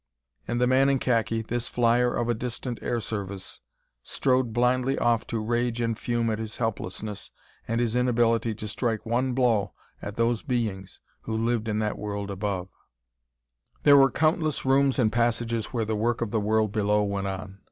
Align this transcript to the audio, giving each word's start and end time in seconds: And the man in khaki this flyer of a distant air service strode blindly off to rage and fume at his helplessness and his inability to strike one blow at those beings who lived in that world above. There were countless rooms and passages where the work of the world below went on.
And 0.47 0.59
the 0.59 0.65
man 0.65 0.89
in 0.89 0.97
khaki 0.97 1.43
this 1.43 1.67
flyer 1.67 2.11
of 2.11 2.27
a 2.27 2.33
distant 2.33 2.79
air 2.81 2.99
service 2.99 3.59
strode 4.01 4.51
blindly 4.51 4.97
off 4.97 5.27
to 5.27 5.39
rage 5.39 5.79
and 5.79 5.95
fume 5.95 6.31
at 6.31 6.39
his 6.39 6.57
helplessness 6.57 7.29
and 7.67 7.79
his 7.79 7.95
inability 7.95 8.55
to 8.55 8.67
strike 8.67 9.05
one 9.05 9.33
blow 9.33 9.73
at 10.01 10.15
those 10.15 10.41
beings 10.41 10.99
who 11.21 11.37
lived 11.37 11.67
in 11.67 11.77
that 11.77 11.99
world 11.99 12.31
above. 12.31 12.69
There 13.83 13.95
were 13.95 14.09
countless 14.09 14.65
rooms 14.65 14.97
and 14.97 15.11
passages 15.11 15.65
where 15.65 15.85
the 15.85 15.95
work 15.95 16.21
of 16.21 16.31
the 16.31 16.41
world 16.41 16.71
below 16.71 17.03
went 17.03 17.27
on. 17.27 17.59